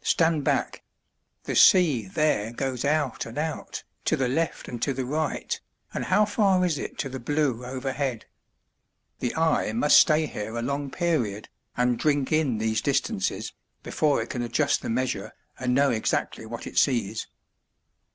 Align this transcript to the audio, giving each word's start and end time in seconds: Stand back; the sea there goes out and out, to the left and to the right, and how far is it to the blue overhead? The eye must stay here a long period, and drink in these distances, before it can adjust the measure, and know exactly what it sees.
Stand 0.00 0.44
back; 0.44 0.82
the 1.42 1.54
sea 1.54 2.06
there 2.08 2.54
goes 2.54 2.86
out 2.86 3.26
and 3.26 3.36
out, 3.36 3.84
to 4.06 4.16
the 4.16 4.28
left 4.28 4.66
and 4.66 4.80
to 4.80 4.94
the 4.94 5.04
right, 5.04 5.60
and 5.92 6.06
how 6.06 6.24
far 6.24 6.64
is 6.64 6.78
it 6.78 6.96
to 6.96 7.10
the 7.10 7.20
blue 7.20 7.66
overhead? 7.66 8.24
The 9.18 9.36
eye 9.36 9.74
must 9.74 9.98
stay 9.98 10.24
here 10.24 10.56
a 10.56 10.62
long 10.62 10.90
period, 10.90 11.50
and 11.76 11.98
drink 11.98 12.32
in 12.32 12.56
these 12.56 12.80
distances, 12.80 13.52
before 13.82 14.22
it 14.22 14.30
can 14.30 14.40
adjust 14.40 14.80
the 14.80 14.88
measure, 14.88 15.34
and 15.58 15.74
know 15.74 15.90
exactly 15.90 16.46
what 16.46 16.66
it 16.66 16.78
sees. 16.78 17.26